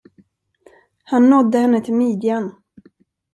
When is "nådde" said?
1.29-1.57